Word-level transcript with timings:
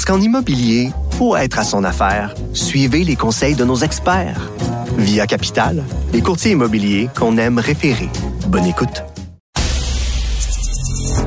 Parce 0.00 0.16
qu'en 0.16 0.24
immobilier, 0.24 0.88
pour 1.18 1.36
être 1.36 1.58
à 1.58 1.62
son 1.62 1.84
affaire, 1.84 2.34
suivez 2.54 3.04
les 3.04 3.16
conseils 3.16 3.54
de 3.54 3.66
nos 3.66 3.76
experts. 3.76 4.50
Via 4.96 5.26
Capital, 5.26 5.84
les 6.14 6.22
courtiers 6.22 6.52
immobiliers 6.52 7.10
qu'on 7.14 7.36
aime 7.36 7.58
référer. 7.58 8.08
Bonne 8.48 8.64
écoute. 8.64 9.04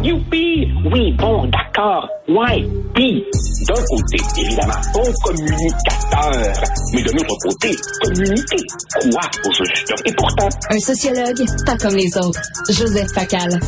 Youpi! 0.02 0.70
Oui, 0.92 1.12
bon, 1.12 1.46
d'accord. 1.52 2.10
Ouais, 2.28 2.68
d'un 3.64 3.82
côté, 3.90 4.18
évidemment, 4.38 4.74
bon 4.94 5.14
communicateur, 5.24 6.54
mais 6.94 7.02
de 7.02 7.12
l'autre 7.12 7.38
côté, 7.42 7.76
communiquer. 8.04 8.64
Quoi, 9.02 9.22
au 9.46 9.52
juste? 9.52 9.94
Et 10.06 10.14
pourtant... 10.14 10.50
Un 10.70 10.80
sociologue, 10.80 11.46
pas 11.66 11.78
comme 11.78 11.96
les 11.96 12.18
autres. 12.18 12.42
Joseph 12.70 13.12
Facal. 13.14 13.60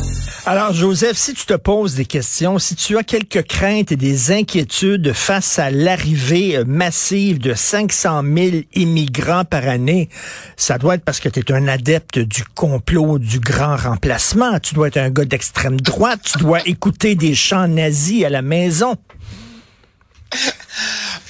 Alors, 0.48 0.72
Joseph, 0.72 1.16
si 1.16 1.34
tu 1.34 1.44
te 1.44 1.54
poses 1.54 1.96
des 1.96 2.04
questions, 2.04 2.60
si 2.60 2.76
tu 2.76 2.96
as 2.96 3.02
quelques 3.02 3.42
craintes 3.48 3.90
et 3.90 3.96
des 3.96 4.30
inquiétudes 4.30 5.12
face 5.12 5.58
à 5.58 5.72
l'arrivée 5.72 6.62
massive 6.64 7.40
de 7.40 7.52
500 7.52 8.22
000 8.22 8.56
immigrants 8.74 9.44
par 9.44 9.66
année, 9.66 10.08
ça 10.56 10.78
doit 10.78 10.94
être 10.94 11.04
parce 11.04 11.18
que 11.18 11.28
tu 11.28 11.40
es 11.40 11.52
un 11.52 11.66
adepte 11.66 12.20
du 12.20 12.44
complot 12.44 13.18
du 13.18 13.40
grand 13.40 13.76
remplacement. 13.76 14.60
Tu 14.60 14.76
dois 14.76 14.86
être 14.86 14.98
un 14.98 15.10
gars 15.10 15.24
d'extrême 15.24 15.80
droite. 15.80 16.20
Tu 16.22 16.38
dois 16.38 16.60
écouter 16.64 17.16
des 17.16 17.34
chants 17.34 17.66
nazis 17.66 18.24
à 18.24 18.30
la 18.30 18.42
maison. 18.42 18.94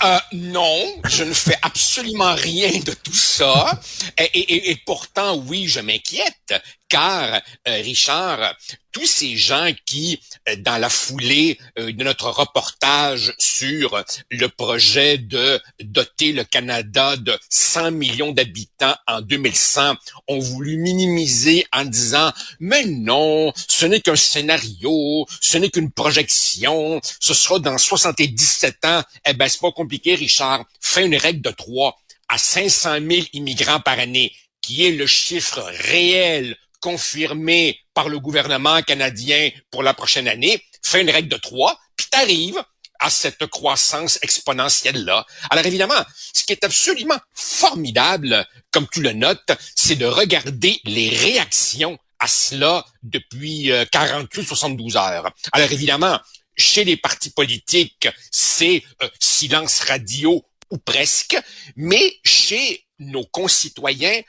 Euh, 0.04 0.18
non, 0.32 1.00
je 1.08 1.24
ne 1.24 1.32
fais 1.32 1.56
absolument 1.62 2.34
rien 2.34 2.70
de 2.80 2.92
tout 2.92 3.14
ça. 3.14 3.80
Et, 4.18 4.70
et 4.70 4.76
pourtant, 4.84 5.36
oui, 5.36 5.66
je 5.68 5.80
m'inquiète 5.80 6.54
car, 6.88 7.42
euh, 7.68 7.82
Richard, 7.82 8.54
tous 8.92 9.06
ces 9.06 9.36
gens 9.36 9.70
qui, 9.84 10.20
euh, 10.48 10.56
dans 10.56 10.78
la 10.78 10.88
foulée 10.88 11.58
euh, 11.78 11.92
de 11.92 12.04
notre 12.04 12.30
reportage 12.30 13.34
sur 13.38 14.02
le 14.30 14.48
projet 14.48 15.18
de 15.18 15.60
doter 15.80 16.32
le 16.32 16.44
Canada 16.44 17.16
de 17.16 17.38
100 17.50 17.90
millions 17.90 18.32
d'habitants 18.32 18.94
en 19.06 19.20
2100, 19.20 19.96
ont 20.28 20.38
voulu 20.38 20.76
minimiser 20.76 21.66
en 21.72 21.84
disant, 21.84 22.32
mais 22.60 22.84
non, 22.84 23.52
ce 23.68 23.86
n'est 23.86 24.00
qu'un 24.00 24.16
scénario, 24.16 25.26
ce 25.40 25.58
n'est 25.58 25.70
qu'une 25.70 25.90
projection, 25.90 27.00
ce 27.20 27.34
sera 27.34 27.58
dans 27.58 27.78
77 27.78 28.84
ans. 28.84 29.02
Eh 29.26 29.34
ben, 29.34 29.48
c'est 29.48 29.60
pas 29.60 29.72
compliqué, 29.72 30.14
Richard. 30.14 30.64
Fais 30.80 31.04
une 31.04 31.16
règle 31.16 31.42
de 31.42 31.50
trois 31.50 31.98
à 32.28 32.38
500 32.38 32.98
000 33.08 33.26
immigrants 33.34 33.80
par 33.80 33.98
année, 33.98 34.32
qui 34.60 34.86
est 34.86 34.92
le 34.92 35.06
chiffre 35.06 35.62
réel 35.90 36.56
confirmé 36.86 37.80
par 37.94 38.08
le 38.08 38.20
gouvernement 38.20 38.80
canadien 38.80 39.50
pour 39.72 39.82
la 39.82 39.92
prochaine 39.92 40.28
année, 40.28 40.62
fais 40.84 41.02
une 41.02 41.10
règle 41.10 41.28
de 41.28 41.36
trois, 41.36 41.76
puis 41.96 42.06
t'arrives 42.08 42.62
à 43.00 43.10
cette 43.10 43.44
croissance 43.48 44.20
exponentielle-là. 44.22 45.26
Alors 45.50 45.66
évidemment, 45.66 46.00
ce 46.32 46.44
qui 46.44 46.52
est 46.52 46.62
absolument 46.62 47.18
formidable, 47.34 48.46
comme 48.70 48.86
tu 48.86 49.02
le 49.02 49.14
notes, 49.14 49.50
c'est 49.74 49.96
de 49.96 50.06
regarder 50.06 50.80
les 50.84 51.08
réactions 51.08 51.98
à 52.20 52.28
cela 52.28 52.84
depuis 53.02 53.70
48-72 53.70 54.94
euh, 54.94 55.00
heures. 55.00 55.32
Alors 55.50 55.72
évidemment, 55.72 56.20
chez 56.56 56.84
les 56.84 56.96
partis 56.96 57.30
politiques, 57.30 58.08
c'est 58.30 58.84
euh, 59.02 59.08
silence 59.18 59.80
radio 59.80 60.40
ou 60.70 60.78
presque, 60.78 61.36
mais 61.74 62.14
chez 62.24 62.86
nos 63.00 63.24
concitoyens, 63.24 64.22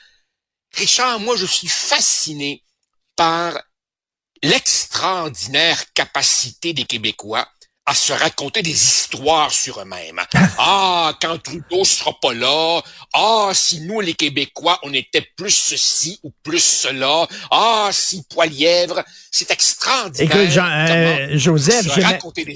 Richard, 0.78 1.20
moi, 1.20 1.36
je 1.36 1.46
suis 1.46 1.68
fasciné 1.68 2.64
par 3.16 3.60
l'extraordinaire 4.44 5.84
capacité 5.94 6.74
des 6.74 6.86
Québécois 6.86 7.48
à 7.88 7.96
se 7.96 8.12
raconter 8.12 8.62
des 8.62 8.72
histoires 8.72 9.52
sur 9.52 9.82
eux-mêmes. 9.82 10.22
Ah, 10.60 11.14
quand 11.22 11.42
Trudeau 11.42 11.86
sera 11.86 12.12
pas 12.20 12.34
là. 12.34 12.82
Ah, 13.14 13.52
si 13.54 13.82
nous, 13.82 14.02
les 14.02 14.14
Québécois, 14.14 14.78
on 14.84 14.92
était 14.92 15.26
plus 15.38 15.52
ceci 15.52 16.20
ou 16.24 16.32
plus 16.44 16.60
cela. 16.60 17.28
Ah, 17.52 17.90
si 17.92 18.24
Poilièvre. 18.24 19.04
C'est 19.32 19.50
extraordinaire. 19.52 20.36
Écoute, 20.36 20.52
Jean, 20.52 20.68
euh, 20.68 21.38
Joseph, 21.38 21.88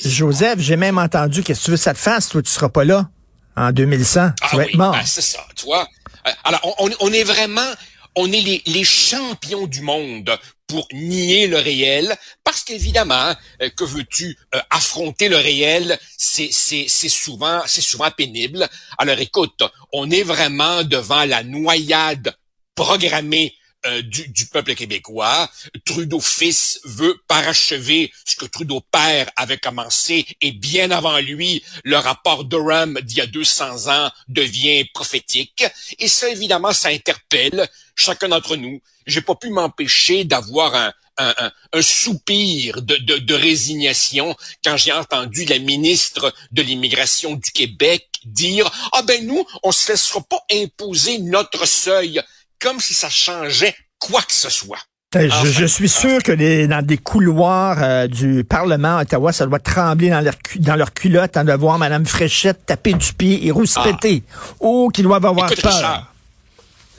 Joseph, 0.03 0.59
j'ai 0.59 0.75
même 0.75 0.97
entendu 0.97 1.43
qu'est-ce 1.43 1.59
que 1.61 1.65
tu 1.65 1.71
veux 1.71 1.77
ça 1.77 1.93
te 1.93 1.99
fasse, 1.99 2.27
toi, 2.29 2.41
tu 2.41 2.49
seras 2.49 2.69
pas 2.69 2.83
là 2.83 3.07
en 3.55 3.71
2100. 3.71 4.19
Ah, 4.41 4.47
tu 4.49 4.55
vas 4.55 4.63
oui, 4.63 4.69
être 4.69 4.77
mort. 4.77 4.91
Ben, 4.91 5.05
c'est 5.05 5.21
ça, 5.21 5.45
tu 5.55 5.65
vois. 5.65 5.87
Euh, 6.27 6.31
alors, 6.43 6.75
on, 6.79 6.89
on 6.99 7.13
est 7.13 7.23
vraiment 7.23 7.71
on 8.16 8.31
est 8.31 8.61
les, 8.66 8.83
champions 8.83 9.67
du 9.67 9.81
monde 9.81 10.38
pour 10.67 10.88
nier 10.94 11.47
le 11.47 11.57
réel, 11.57 12.16
parce 12.44 12.63
qu'évidemment, 12.63 13.33
euh, 13.61 13.69
que 13.69 13.83
veux-tu 13.83 14.38
euh, 14.55 14.59
affronter 14.69 15.29
le 15.29 15.38
réel, 15.38 15.99
c'est 16.17 16.51
souvent 16.51 17.61
c'est 17.66 17.81
souvent 17.81 18.09
pénible. 18.11 18.67
Alors 18.97 19.19
écoute, 19.19 19.63
on 19.94 20.09
est 20.09 20.23
vraiment 20.23 20.83
devant 20.83 21.25
la 21.25 21.44
noyade 21.44 22.35
programmée 22.75 23.53
euh, 23.85 24.01
du, 24.03 24.27
du, 24.27 24.45
peuple 24.45 24.75
québécois. 24.75 25.49
Trudeau 25.85 26.19
fils 26.19 26.79
veut 26.83 27.19
parachever 27.27 28.11
ce 28.25 28.35
que 28.35 28.45
Trudeau 28.45 28.81
père 28.91 29.29
avait 29.35 29.57
commencé 29.57 30.25
et 30.39 30.51
bien 30.51 30.91
avant 30.91 31.17
lui, 31.17 31.63
le 31.83 31.97
rapport 31.97 32.45
Durham 32.45 32.99
d'il 33.01 33.17
y 33.17 33.21
a 33.21 33.25
200 33.25 33.91
ans 33.91 34.11
devient 34.27 34.85
prophétique. 34.93 35.63
Et 35.97 36.07
ça, 36.07 36.29
évidemment, 36.29 36.73
ça 36.73 36.89
interpelle 36.89 37.67
chacun 37.95 38.29
d'entre 38.29 38.55
nous. 38.55 38.79
J'ai 39.07 39.21
pas 39.21 39.35
pu 39.35 39.49
m'empêcher 39.49 40.25
d'avoir 40.25 40.75
un, 40.75 40.93
un, 41.17 41.51
un, 41.73 41.81
soupir 41.81 42.81
de, 42.81 42.97
de, 42.97 43.17
de 43.17 43.33
résignation 43.33 44.35
quand 44.63 44.77
j'ai 44.77 44.91
entendu 44.91 45.45
la 45.45 45.59
ministre 45.59 46.33
de 46.51 46.61
l'immigration 46.61 47.33
du 47.33 47.51
Québec 47.51 48.07
dire 48.25 48.71
ah 48.91 49.01
ben 49.01 49.25
nous 49.25 49.45
on 49.63 49.71
se 49.71 49.91
laissera 49.91 50.21
pas 50.21 50.43
imposer 50.51 51.17
notre 51.19 51.67
seuil 51.67 52.21
comme 52.61 52.79
si 52.79 52.94
ça 52.94 53.09
changeait 53.09 53.75
quoi 53.99 54.22
que 54.22 54.33
ce 54.33 54.49
soit. 54.49 54.79
Euh, 55.17 55.29
je, 55.44 55.66
suis 55.66 55.89
sûr 55.89 56.23
que 56.23 56.31
les, 56.31 56.67
dans 56.67 56.85
des 56.85 56.97
couloirs 56.97 57.77
euh, 57.81 58.07
du 58.07 58.45
Parlement 58.45 58.97
à 58.97 59.01
Ottawa, 59.01 59.33
ça 59.33 59.45
doit 59.45 59.59
trembler 59.59 60.09
dans 60.09 60.22
leur, 60.22 60.35
dans 60.55 60.77
leur 60.77 60.94
culotte 60.94 61.35
en 61.35 61.44
de 61.44 61.51
voir 61.51 61.77
Mme 61.77 62.05
Fréchette 62.05 62.66
taper 62.66 62.94
du 62.94 63.11
pied 63.13 63.45
et 63.45 63.51
rouspéter. 63.51 64.23
Ah. 64.31 64.53
Oh, 64.61 64.89
qu'ils 64.94 65.03
doivent 65.03 65.25
avoir 65.25 65.49
peur. 65.53 66.10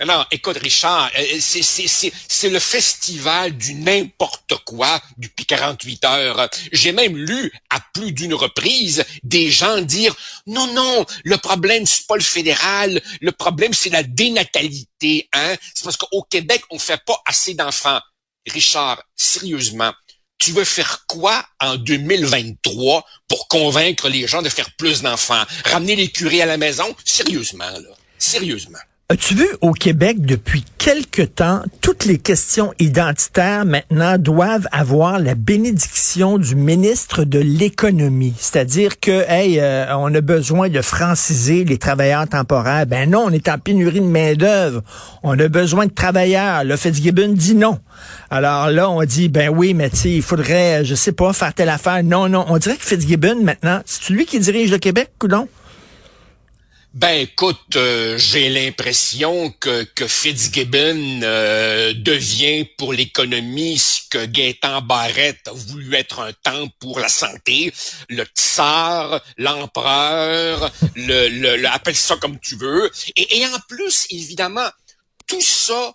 Non, 0.04 0.24
écoute, 0.32 0.56
Richard, 0.56 1.10
euh, 1.16 1.38
c'est 1.38 2.48
le 2.48 2.58
festival 2.58 3.56
du 3.56 3.74
n'importe 3.74 4.54
quoi 4.64 5.00
depuis 5.16 5.46
48 5.46 6.04
heures. 6.04 6.48
J'ai 6.72 6.92
même 6.92 7.16
lu 7.16 7.52
à 7.70 7.78
plus 7.94 8.10
d'une 8.10 8.34
reprise 8.34 9.04
des 9.22 9.50
gens 9.50 9.80
dire 9.80 10.14
non, 10.46 10.72
non, 10.72 11.06
le 11.24 11.36
problème 11.36 11.86
c'est 11.86 12.06
pas 12.06 12.16
le 12.16 12.22
fédéral, 12.22 13.00
le 13.20 13.32
problème 13.32 13.72
c'est 13.72 13.90
la 13.90 14.02
dénatalité, 14.02 15.28
hein. 15.34 15.56
C'est 15.74 15.84
parce 15.84 15.96
qu'au 15.96 16.22
Québec 16.22 16.62
on 16.70 16.78
fait 16.78 17.00
pas 17.04 17.20
assez 17.26 17.54
d'enfants. 17.54 18.00
Richard, 18.48 19.00
sérieusement, 19.14 19.92
tu 20.38 20.50
veux 20.50 20.64
faire 20.64 21.04
quoi 21.06 21.46
en 21.60 21.76
2023 21.76 23.04
pour 23.28 23.46
convaincre 23.46 24.08
les 24.08 24.26
gens 24.26 24.42
de 24.42 24.48
faire 24.48 24.74
plus 24.76 25.02
d'enfants? 25.02 25.44
Ramener 25.66 25.94
les 25.94 26.10
curés 26.10 26.42
à 26.42 26.46
la 26.46 26.56
maison? 26.56 26.96
Sérieusement, 27.04 27.70
là. 27.70 27.96
Sérieusement. 28.18 28.78
As-tu 29.12 29.34
vu 29.34 29.46
au 29.60 29.72
Québec 29.72 30.24
depuis 30.24 30.64
quelque 30.78 31.20
temps, 31.20 31.60
toutes 31.82 32.06
les 32.06 32.16
questions 32.16 32.72
identitaires 32.78 33.66
maintenant 33.66 34.16
doivent 34.16 34.66
avoir 34.72 35.18
la 35.18 35.34
bénédiction 35.34 36.38
du 36.38 36.56
ministre 36.56 37.24
de 37.24 37.38
l'économie, 37.38 38.32
c'est-à-dire 38.38 38.98
que 39.00 39.28
hey, 39.28 39.60
euh, 39.60 39.94
on 39.98 40.14
a 40.14 40.22
besoin 40.22 40.70
de 40.70 40.80
franciser 40.80 41.64
les 41.64 41.76
travailleurs 41.76 42.26
temporaires. 42.26 42.86
Ben 42.86 43.10
non, 43.10 43.24
on 43.26 43.30
est 43.32 43.50
en 43.50 43.58
pénurie 43.58 44.00
de 44.00 44.06
main 44.06 44.32
d'œuvre. 44.32 44.80
On 45.22 45.38
a 45.38 45.48
besoin 45.48 45.84
de 45.84 45.92
travailleurs. 45.92 46.64
Le 46.64 46.74
Fitzgibbon 46.78 47.34
dit 47.34 47.54
non. 47.54 47.80
Alors 48.30 48.70
là, 48.70 48.88
on 48.88 49.04
dit 49.04 49.28
ben 49.28 49.50
oui, 49.50 49.74
mais 49.74 49.90
tu 49.90 50.08
il 50.08 50.22
faudrait, 50.22 50.86
je 50.86 50.94
sais 50.94 51.12
pas, 51.12 51.34
faire 51.34 51.52
telle 51.52 51.68
affaire. 51.68 52.02
Non, 52.02 52.30
non. 52.30 52.46
On 52.48 52.56
dirait 52.56 52.78
que 52.78 52.86
Fitzgibbon 52.86 53.42
maintenant, 53.42 53.82
c'est 53.84 54.08
lui 54.14 54.24
qui 54.24 54.40
dirige 54.40 54.70
le 54.70 54.78
Québec, 54.78 55.10
coudon? 55.18 55.48
Ben 56.94 57.20
écoute, 57.20 57.76
euh, 57.76 58.18
j'ai 58.18 58.50
l'impression 58.50 59.50
que, 59.60 59.82
que 59.82 60.06
Fitzgibbon 60.06 61.22
euh, 61.22 61.94
devient 61.94 62.66
pour 62.76 62.92
l'économie 62.92 63.78
ce 63.78 64.00
que 64.10 64.26
Gaétan 64.26 64.82
Barrette 64.82 65.48
a 65.48 65.52
voulu 65.52 65.94
être 65.94 66.20
un 66.20 66.34
temps 66.34 66.68
pour 66.80 67.00
la 67.00 67.08
santé. 67.08 67.72
Le 68.10 68.24
tsar, 68.24 69.22
l'empereur, 69.38 70.70
le, 70.94 71.28
le, 71.28 71.66
appelle 71.66 71.96
ça 71.96 72.16
comme 72.16 72.38
tu 72.40 72.56
veux. 72.56 72.90
Et, 73.16 73.38
et 73.38 73.46
en 73.46 73.58
plus, 73.70 74.06
évidemment, 74.10 74.68
tout 75.26 75.40
ça 75.40 75.94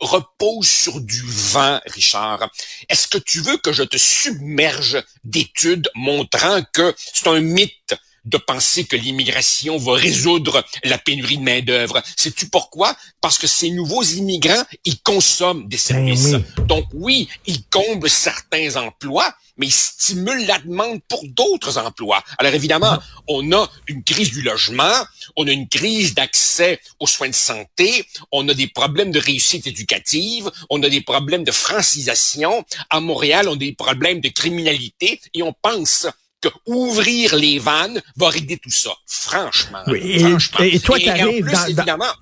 repose 0.00 0.66
sur 0.66 0.98
du 1.02 1.24
vent, 1.26 1.78
Richard. 1.86 2.48
Est-ce 2.88 3.06
que 3.06 3.18
tu 3.18 3.42
veux 3.42 3.58
que 3.58 3.72
je 3.72 3.82
te 3.82 3.98
submerge 3.98 5.02
d'études 5.24 5.90
montrant 5.94 6.62
que 6.72 6.94
c'est 6.96 7.26
un 7.26 7.40
mythe 7.40 7.94
de 8.28 8.36
penser 8.36 8.84
que 8.84 8.96
l'immigration 8.96 9.78
va 9.78 9.94
résoudre 9.94 10.64
la 10.84 10.98
pénurie 10.98 11.38
de 11.38 11.42
main-d'œuvre. 11.42 12.02
Sais-tu 12.16 12.48
pourquoi? 12.48 12.96
Parce 13.20 13.38
que 13.38 13.46
ces 13.46 13.70
nouveaux 13.70 14.02
immigrants, 14.02 14.62
ils 14.84 15.00
consomment 15.00 15.66
des 15.66 15.76
ben 15.76 15.82
services. 15.82 16.36
Donc 16.66 16.84
oui, 16.92 17.28
ils 17.46 17.64
comblent 17.64 18.10
certains 18.10 18.76
emplois, 18.76 19.34
mais 19.56 19.66
ils 19.66 19.72
stimulent 19.72 20.46
la 20.46 20.58
demande 20.58 21.00
pour 21.08 21.22
d'autres 21.26 21.78
emplois. 21.78 22.22
Alors 22.38 22.54
évidemment, 22.54 22.92
ah. 22.92 23.02
on 23.26 23.52
a 23.52 23.68
une 23.86 24.04
crise 24.04 24.30
du 24.30 24.42
logement, 24.42 25.04
on 25.36 25.46
a 25.46 25.50
une 25.50 25.68
crise 25.68 26.14
d'accès 26.14 26.80
aux 27.00 27.06
soins 27.06 27.28
de 27.28 27.34
santé, 27.34 28.06
on 28.30 28.48
a 28.48 28.54
des 28.54 28.68
problèmes 28.68 29.10
de 29.10 29.18
réussite 29.18 29.66
éducative, 29.66 30.50
on 30.70 30.82
a 30.82 30.88
des 30.88 31.00
problèmes 31.00 31.44
de 31.44 31.52
francisation. 31.52 32.64
À 32.90 33.00
Montréal, 33.00 33.48
on 33.48 33.54
a 33.54 33.56
des 33.56 33.74
problèmes 33.74 34.20
de 34.20 34.28
criminalité 34.28 35.20
et 35.34 35.42
on 35.42 35.54
pense 35.62 36.06
que 36.40 36.48
ouvrir 36.66 37.34
les 37.36 37.58
vannes 37.58 38.00
va 38.16 38.28
régler 38.28 38.58
tout 38.58 38.70
ça. 38.70 38.90
Franchement. 39.06 39.82
Oui, 39.86 40.24
et, 40.60 40.80
toi, 40.80 40.98
tu 40.98 41.08
arrives 41.08 41.50
dans, 41.50 41.66
évidemment, 41.66 42.12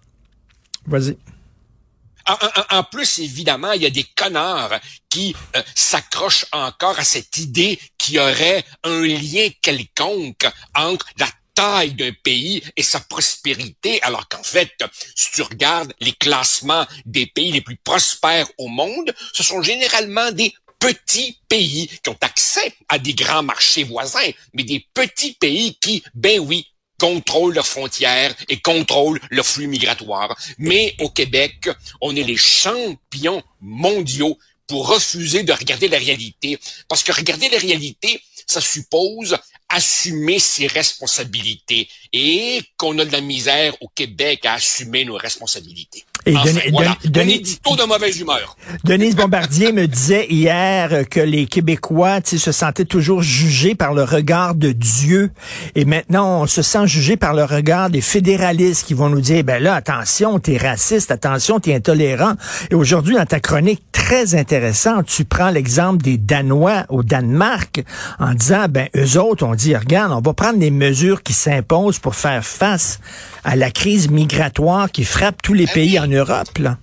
Vas-y. 0.86 1.16
En, 2.70 2.82
plus, 2.82 3.20
évidemment, 3.20 3.70
il 3.72 3.82
y 3.82 3.86
a 3.86 3.90
des 3.90 4.06
connards 4.16 4.80
qui 5.08 5.36
euh, 5.54 5.62
s'accrochent 5.76 6.46
encore 6.50 6.98
à 6.98 7.04
cette 7.04 7.36
idée 7.36 7.78
qu'il 7.98 8.14
y 8.14 8.18
aurait 8.18 8.64
un 8.82 9.02
lien 9.02 9.48
quelconque 9.62 10.46
entre 10.74 11.06
la 11.18 11.28
taille 11.54 11.94
d'un 11.94 12.12
pays 12.24 12.64
et 12.76 12.82
sa 12.82 12.98
prospérité, 12.98 14.02
alors 14.02 14.28
qu'en 14.28 14.42
fait, 14.42 14.72
si 15.14 15.30
tu 15.32 15.42
regardes 15.42 15.94
les 16.00 16.12
classements 16.12 16.84
des 17.04 17.26
pays 17.26 17.52
les 17.52 17.60
plus 17.60 17.76
prospères 17.76 18.48
au 18.58 18.66
monde, 18.66 19.14
ce 19.32 19.44
sont 19.44 19.62
généralement 19.62 20.32
des 20.32 20.52
petits 20.78 21.38
pays 21.48 21.88
qui 22.02 22.10
ont 22.10 22.18
accès 22.20 22.72
à 22.88 22.98
des 22.98 23.14
grands 23.14 23.42
marchés 23.42 23.84
voisins, 23.84 24.30
mais 24.52 24.64
des 24.64 24.86
petits 24.94 25.32
pays 25.34 25.76
qui, 25.80 26.02
ben 26.14 26.40
oui, 26.40 26.66
contrôlent 26.98 27.54
leurs 27.54 27.66
frontières 27.66 28.34
et 28.48 28.58
contrôlent 28.60 29.20
le 29.30 29.42
flux 29.42 29.66
migratoire. 29.66 30.36
Mais 30.58 30.94
au 31.00 31.10
Québec, 31.10 31.68
on 32.00 32.16
est 32.16 32.22
les 32.22 32.36
champions 32.36 33.42
mondiaux 33.60 34.38
pour 34.66 34.88
refuser 34.88 35.42
de 35.42 35.52
regarder 35.52 35.88
la 35.88 35.98
réalité. 35.98 36.58
Parce 36.88 37.02
que 37.02 37.12
regarder 37.12 37.48
la 37.48 37.58
réalité, 37.58 38.20
ça 38.46 38.60
suppose 38.60 39.36
assumer 39.68 40.38
ses 40.38 40.66
responsabilités 40.66 41.88
et 42.12 42.62
qu'on 42.76 42.98
a 42.98 43.04
de 43.04 43.12
la 43.12 43.20
misère 43.20 43.74
au 43.80 43.88
Québec 43.94 44.44
à 44.46 44.54
assumer 44.54 45.04
nos 45.04 45.16
responsabilités. 45.16 46.04
Et 46.26 46.34
voilà. 46.72 46.96
Denise, 47.04 47.60
de 47.62 47.86
mauvaise 47.86 48.18
humeur. 48.18 48.56
Denise 48.82 49.14
Bombardier 49.14 49.70
me 49.70 49.86
disait 49.86 50.26
hier 50.28 51.08
que 51.08 51.20
les 51.20 51.46
Québécois 51.46 52.18
se 52.24 52.50
sentaient 52.50 52.84
toujours 52.84 53.22
jugés 53.22 53.76
par 53.76 53.94
le 53.94 54.02
regard 54.02 54.56
de 54.56 54.72
Dieu. 54.72 55.30
Et 55.76 55.84
maintenant, 55.84 56.42
on 56.42 56.46
se 56.46 56.62
sent 56.62 56.88
jugé 56.88 57.16
par 57.16 57.32
le 57.32 57.44
regard 57.44 57.90
des 57.90 58.00
fédéralistes 58.00 58.86
qui 58.86 58.94
vont 58.94 59.08
nous 59.08 59.20
dire, 59.20 59.44
ben 59.44 59.62
là, 59.62 59.76
attention, 59.76 60.40
t'es 60.40 60.56
raciste, 60.56 61.12
attention, 61.12 61.60
t'es 61.60 61.74
intolérant. 61.74 62.32
Et 62.72 62.74
aujourd'hui, 62.74 63.14
dans 63.14 63.26
ta 63.26 63.38
chronique 63.38 63.82
très 63.92 64.34
intéressante, 64.34 65.06
tu 65.06 65.24
prends 65.24 65.50
l'exemple 65.50 66.02
des 66.02 66.18
Danois 66.18 66.86
au 66.88 67.04
Danemark 67.04 67.84
en 68.18 68.34
disant, 68.34 68.66
ben 68.68 68.88
eux 68.96 69.18
autres, 69.20 69.46
on 69.46 69.54
dit, 69.54 69.76
regarde, 69.76 70.12
on 70.12 70.20
va 70.20 70.34
prendre 70.34 70.58
des 70.58 70.72
mesures 70.72 71.22
qui 71.22 71.34
s'imposent 71.34 72.00
pour 72.06 72.14
faire 72.14 72.46
face 72.46 73.00
à 73.42 73.56
la 73.56 73.72
crise 73.72 74.08
migratoire 74.08 74.92
qui 74.92 75.04
frappe 75.04 75.42
tous 75.42 75.54
les 75.54 75.66
ah 75.68 75.72
pays 75.72 75.98
en 75.98 76.06
Europe. 76.06 76.56
Là. 76.58 76.78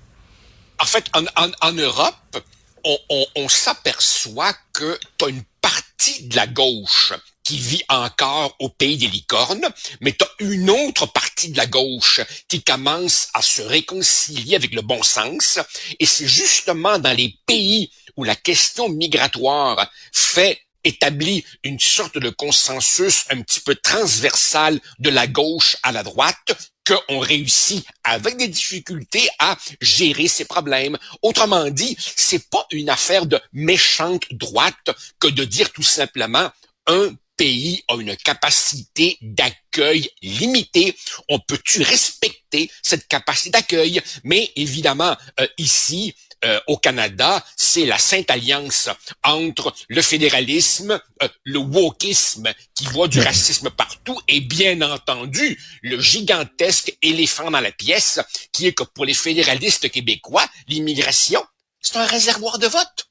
En 0.80 0.86
fait, 0.86 1.06
en, 1.14 1.72
Europe, 1.72 2.44
on, 2.84 3.48
s'aperçoit 3.48 4.52
que 4.74 5.00
tu 5.18 5.24
as 5.24 5.30
une 5.30 5.46
partie 5.62 6.28
de 6.28 6.36
la 6.36 6.46
gauche 6.46 7.14
qui 7.42 7.58
vit 7.58 7.84
encore 7.88 8.54
au 8.60 8.68
pays 8.68 8.98
des 8.98 9.08
licornes, 9.08 9.66
mais 10.02 10.12
tu 10.12 10.26
as 10.26 10.46
une 10.46 10.70
autre 10.70 11.06
partie 11.06 11.52
de 11.52 11.58
la 11.58 11.68
gauche 11.68 12.20
qui 12.50 12.62
commence 12.62 13.30
à 13.34 13.42
se 13.42 13.62
réconcilier 13.62 14.58
avec 14.58 14.74
le 14.74 14.82
bon 14.82 15.02
sens, 15.04 15.58
et 16.02 16.06
c'est 16.06 16.28
justement 16.28 17.00
dans 17.00 17.16
les 17.16 17.34
pays 17.46 17.90
où 18.18 18.26
la 18.26 18.36
question 18.36 18.90
migratoire 18.90 19.90
fait 20.12 20.60
établit 20.84 21.46
une 21.64 21.80
sorte 21.80 22.18
de 22.18 22.30
consensus 22.30 23.26
un 23.30 23.42
petit 23.42 23.60
peu 23.62 23.76
transversal 23.76 24.80
de 25.00 25.10
la 25.10 25.28
gauche 25.28 25.78
à 25.84 25.92
la 25.92 26.04
droite 26.04 26.72
qu'on 26.86 27.20
réussit 27.20 27.86
avec 28.04 28.38
des 28.38 28.48
difficultés 28.48 29.30
à 29.40 29.58
gérer 29.82 30.28
ces 30.28 30.46
problèmes. 30.46 30.98
Autrement 31.22 31.70
dit, 31.70 31.96
c'est 32.00 32.50
pas 32.50 32.68
une 32.72 32.90
affaire 32.90 33.26
de 33.26 33.40
méchante 33.54 34.26
droite 34.32 34.90
que 35.20 35.28
de 35.28 35.46
dire 35.46 35.72
tout 35.72 35.84
simplement 35.84 36.52
un 36.88 37.16
pays 37.38 37.84
a 37.88 37.96
une 37.96 38.16
capacité 38.18 39.18
d'accueil 39.22 40.10
limitée. 40.22 40.96
On 41.30 41.40
peut-tu 41.40 41.82
respecter 41.82 42.70
cette 42.82 43.08
capacité 43.08 43.50
d'accueil? 43.52 44.02
Mais 44.24 44.52
évidemment, 44.56 45.16
euh, 45.40 45.48
ici, 45.58 46.14
euh, 46.46 46.60
au 46.68 46.78
Canada, 46.78 47.44
c'est 47.56 47.86
la 47.86 47.98
sainte 47.98 48.30
alliance 48.30 48.90
entre 49.24 49.74
le 49.88 50.02
fédéralisme, 50.02 51.00
euh, 51.22 51.28
le 51.44 51.60
wokisme 51.60 52.52
qui 52.76 52.86
voit 52.86 53.08
du 53.08 53.20
racisme 53.20 53.70
partout 53.70 54.20
et 54.28 54.42
bien 54.42 54.82
entendu 54.82 55.60
le 55.82 56.00
gigantesque 56.00 56.98
éléphant 57.02 57.52
dans 57.52 57.62
la 57.62 57.72
pièce 57.72 58.20
qui 58.52 58.68
est 58.68 58.74
que 58.74 58.84
pour 58.84 59.06
les 59.06 59.14
fédéralistes 59.14 59.90
québécois, 59.90 60.48
l'immigration, 60.68 61.44
c'est 61.82 61.98
un 61.98 62.06
réservoir 62.06 62.60
de 62.60 62.68
vote. 62.68 63.08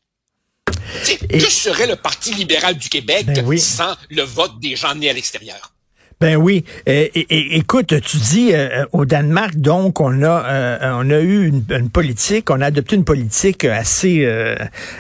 Que 1.29 1.51
serait 1.51 1.87
le 1.87 1.97
Parti 1.97 2.35
libéral 2.35 2.77
du 2.77 2.89
Québec 2.89 3.27
ben 3.27 3.59
sans 3.59 3.97
le 4.11 4.23
vote 4.23 4.61
des 4.61 4.77
gens 4.77 4.95
nés 4.95 5.11
à 5.11 5.13
l'extérieur? 5.13 5.73
Ben 6.23 6.37
oui. 6.37 6.65
Écoute, 6.87 8.01
tu 8.01 8.17
dis 8.17 8.51
euh, 8.53 8.85
au 8.93 9.05
Danemark, 9.05 9.57
donc, 9.57 10.01
on 10.01 10.23
a 10.23 10.45
euh, 10.47 10.93
on 10.95 11.11
a 11.11 11.19
eu 11.19 11.49
une, 11.49 11.91
politique, 11.91 12.49
on 12.49 12.61
a 12.61 12.67
adopté 12.67 12.95
une 12.95 13.03
politique 13.03 13.65
assez 13.65 14.25
euh, 14.25 14.55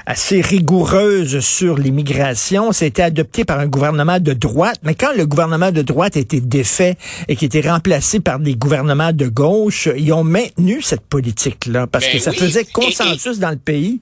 assez 0.04 0.40
rigoureuse 0.40 1.38
sur 1.38 1.78
l'immigration. 1.78 2.72
C'était 2.72 3.04
adopté 3.04 3.44
par 3.44 3.60
un 3.60 3.68
gouvernement 3.68 4.18
de 4.18 4.32
droite, 4.32 4.80
mais 4.82 4.96
quand 4.96 5.12
le 5.16 5.24
gouvernement 5.24 5.70
de 5.70 5.82
droite 5.82 6.16
a 6.16 6.20
été 6.20 6.40
défait 6.40 6.96
et 7.28 7.36
qui 7.36 7.44
était 7.44 7.60
remplacé 7.70 8.18
par 8.18 8.40
des 8.40 8.56
gouvernements 8.56 9.12
de 9.12 9.28
gauche, 9.28 9.88
ils 9.96 10.12
ont 10.12 10.24
maintenu 10.24 10.82
cette 10.82 11.02
politique-là 11.02 11.86
parce 11.86 12.04
que 12.04 12.14
ben 12.14 12.20
ça 12.20 12.32
faisait 12.32 12.64
consensus 12.72 13.38
dans 13.38 13.50
le 13.50 13.58
pays. 13.58 14.00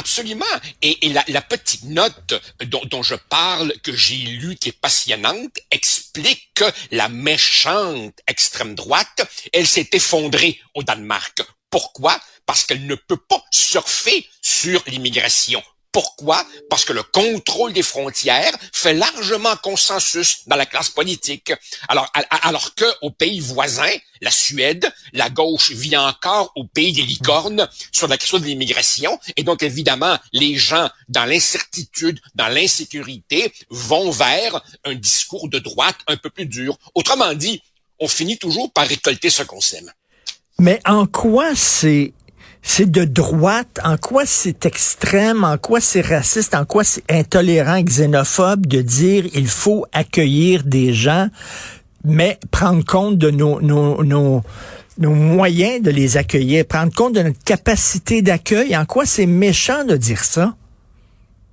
Absolument. 0.00 0.46
Et, 0.80 1.12
la, 1.28 1.42
petite 1.42 1.84
note 1.84 2.42
dont, 2.64 3.02
je 3.02 3.16
parle, 3.16 3.74
que 3.82 3.94
j'ai 3.94 4.16
lue, 4.16 4.56
qui 4.56 4.70
est 4.70 4.80
passionnante, 4.80 5.58
explique 5.70 6.52
que 6.54 6.64
la 6.90 7.10
méchante 7.10 8.18
extrême 8.26 8.74
droite, 8.74 9.20
elle 9.52 9.66
s'est 9.66 9.90
effondrée 9.92 10.58
au 10.74 10.82
Danemark. 10.82 11.42
Pourquoi? 11.68 12.18
Parce 12.46 12.64
qu'elle 12.64 12.86
ne 12.86 12.94
peut 12.94 13.18
pas 13.18 13.44
surfer 13.50 14.26
sur 14.40 14.82
l'immigration. 14.86 15.62
Pourquoi? 15.92 16.46
Parce 16.68 16.84
que 16.84 16.92
le 16.92 17.02
contrôle 17.02 17.72
des 17.72 17.82
frontières 17.82 18.52
fait 18.72 18.94
largement 18.94 19.56
consensus 19.56 20.42
dans 20.46 20.56
la 20.56 20.66
classe 20.66 20.90
politique. 20.90 21.52
Alors, 21.88 22.10
alors 22.42 22.74
que 22.74 22.84
aux 23.02 23.10
pays 23.10 23.40
voisins, 23.40 23.96
la 24.20 24.30
Suède, 24.30 24.92
la 25.12 25.30
gauche 25.30 25.72
vit 25.72 25.96
encore 25.96 26.52
au 26.54 26.64
pays 26.64 26.92
des 26.92 27.02
licornes 27.02 27.68
sur 27.90 28.06
la 28.06 28.18
question 28.18 28.38
de 28.38 28.44
l'immigration. 28.44 29.18
Et 29.36 29.42
donc, 29.42 29.64
évidemment, 29.64 30.16
les 30.32 30.56
gens, 30.56 30.88
dans 31.08 31.24
l'incertitude, 31.24 32.20
dans 32.36 32.48
l'insécurité, 32.48 33.52
vont 33.70 34.10
vers 34.10 34.62
un 34.84 34.94
discours 34.94 35.48
de 35.48 35.58
droite 35.58 35.98
un 36.06 36.16
peu 36.16 36.30
plus 36.30 36.46
dur. 36.46 36.78
Autrement 36.94 37.34
dit, 37.34 37.62
on 37.98 38.06
finit 38.06 38.38
toujours 38.38 38.72
par 38.72 38.86
récolter 38.86 39.28
ce 39.28 39.42
qu'on 39.42 39.60
sème. 39.60 39.92
Mais 40.60 40.78
en 40.84 41.06
quoi 41.06 41.54
c'est 41.56 42.12
c'est 42.62 42.90
de 42.90 43.04
droite, 43.04 43.80
en 43.84 43.96
quoi 43.96 44.24
c'est 44.26 44.66
extrême, 44.66 45.44
en 45.44 45.56
quoi 45.56 45.80
c'est 45.80 46.02
raciste, 46.02 46.54
en 46.54 46.64
quoi 46.64 46.84
c'est 46.84 47.02
intolérant, 47.10 47.82
xénophobe 47.82 48.66
de 48.66 48.82
dire 48.82 49.26
il 49.34 49.48
faut 49.48 49.86
accueillir 49.92 50.62
des 50.64 50.92
gens, 50.92 51.28
mais 52.04 52.38
prendre 52.50 52.84
compte 52.84 53.18
de 53.18 53.30
nos, 53.30 53.60
nos, 53.60 54.02
nos, 54.04 54.42
nos 54.98 55.14
moyens 55.14 55.82
de 55.82 55.90
les 55.90 56.16
accueillir, 56.16 56.64
prendre 56.66 56.92
compte 56.92 57.14
de 57.14 57.22
notre 57.22 57.42
capacité 57.44 58.22
d'accueil? 58.22 58.76
En 58.76 58.84
quoi 58.84 59.06
c'est 59.06 59.26
méchant 59.26 59.84
de 59.84 59.96
dire 59.96 60.22
ça? 60.22 60.54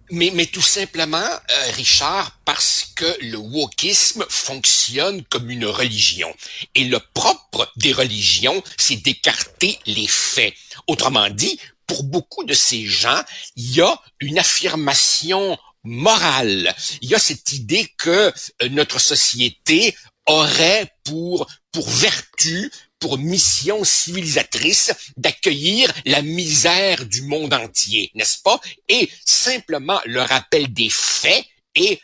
Mais, 0.09 0.31
mais 0.33 0.45
tout 0.45 0.61
simplement, 0.61 1.17
euh, 1.17 1.71
Richard, 1.71 2.39
parce 2.45 2.93
que 2.95 3.17
le 3.21 3.37
wokisme 3.37 4.25
fonctionne 4.29 5.23
comme 5.25 5.49
une 5.49 5.65
religion. 5.65 6.33
Et 6.75 6.85
le 6.85 6.99
propre 7.13 7.69
des 7.75 7.91
religions, 7.91 8.63
c'est 8.77 8.97
d'écarter 8.97 9.79
les 9.85 10.07
faits. 10.07 10.53
Autrement 10.87 11.29
dit, 11.29 11.59
pour 11.87 12.03
beaucoup 12.03 12.43
de 12.43 12.53
ces 12.53 12.85
gens, 12.85 13.21
il 13.55 13.75
y 13.75 13.81
a 13.81 13.99
une 14.19 14.39
affirmation 14.39 15.57
morale. 15.83 16.75
Il 17.01 17.09
y 17.09 17.15
a 17.15 17.19
cette 17.19 17.51
idée 17.53 17.87
que 17.97 18.33
euh, 18.61 18.69
notre 18.69 18.99
société 18.99 19.95
aurait 20.25 20.91
pour, 21.05 21.47
pour 21.71 21.89
vertu 21.89 22.71
pour 22.99 23.17
mission 23.17 23.83
civilisatrice 23.83 24.93
d'accueillir 25.17 25.91
la 26.05 26.21
misère 26.21 27.05
du 27.05 27.21
monde 27.23 27.53
entier, 27.53 28.11
n'est-ce 28.15 28.41
pas? 28.43 28.59
Et 28.89 29.09
simplement 29.25 29.99
le 30.05 30.21
rappel 30.21 30.73
des 30.73 30.89
faits 30.89 31.45
et 31.75 32.01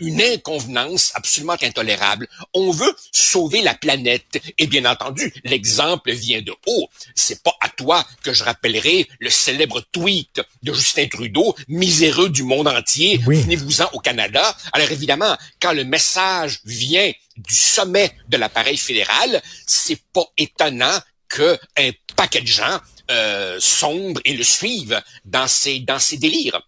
une 0.00 0.20
inconvenance 0.20 1.12
absolument 1.14 1.56
intolérable. 1.62 2.28
On 2.54 2.70
veut 2.70 2.94
sauver 3.12 3.62
la 3.62 3.74
planète. 3.74 4.40
Et 4.58 4.66
bien 4.66 4.84
entendu, 4.84 5.32
l'exemple 5.44 6.12
vient 6.12 6.42
de 6.42 6.52
haut. 6.66 6.88
C'est 7.14 7.42
pas 7.42 7.54
à 7.60 7.68
toi 7.68 8.04
que 8.22 8.32
je 8.32 8.42
rappellerai 8.42 9.08
le 9.20 9.30
célèbre 9.30 9.82
tweet 9.92 10.40
de 10.62 10.72
Justin 10.72 11.06
Trudeau, 11.06 11.54
miséreux 11.68 12.30
du 12.30 12.42
monde 12.42 12.68
entier, 12.68 13.20
oui. 13.26 13.42
venez-vous-en 13.42 13.88
au 13.92 14.00
Canada. 14.00 14.56
Alors 14.72 14.90
évidemment, 14.90 15.36
quand 15.60 15.72
le 15.72 15.84
message 15.84 16.60
vient 16.64 17.12
du 17.48 17.54
sommet 17.54 18.12
de 18.28 18.36
l'appareil 18.36 18.76
fédéral, 18.76 19.42
c'est 19.66 20.00
pas 20.12 20.24
étonnant 20.36 20.98
qu'un 21.28 21.56
paquet 22.16 22.40
de 22.40 22.46
gens 22.46 22.80
euh, 23.10 23.58
sombre 23.58 24.20
et 24.24 24.34
le 24.34 24.44
suivent 24.44 25.02
dans 25.24 25.48
ses 25.48 25.80
dans 25.80 25.98
ses 25.98 26.16
délires. 26.16 26.60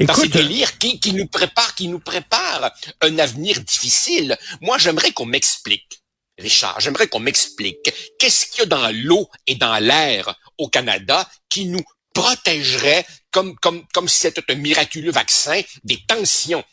dans 0.00 0.14
ces 0.14 0.28
délires 0.28 0.76
qui, 0.78 0.98
qui 0.98 1.12
nous 1.12 1.26
préparent 1.26 1.74
qui 1.74 1.86
nous 1.88 2.00
préparent 2.00 2.72
un 3.00 3.18
avenir 3.18 3.60
difficile. 3.60 4.36
Moi, 4.60 4.78
j'aimerais 4.78 5.12
qu'on 5.12 5.26
m'explique, 5.26 6.02
Richard, 6.38 6.80
j'aimerais 6.80 7.06
qu'on 7.06 7.20
m'explique 7.20 7.92
qu'est-ce 8.18 8.46
qu'il 8.46 8.60
y 8.60 8.62
a 8.62 8.66
dans 8.66 8.90
l'eau 8.92 9.28
et 9.46 9.54
dans 9.54 9.78
l'air 9.78 10.34
au 10.58 10.68
Canada 10.68 11.28
qui 11.48 11.66
nous 11.66 11.84
protégerait 12.12 13.06
comme 13.30 13.54
comme 13.56 13.86
comme 13.92 14.08
si 14.08 14.18
c'était 14.18 14.52
un 14.52 14.56
miraculeux 14.56 15.12
vaccin 15.12 15.60
des 15.84 16.00
tensions 16.08 16.64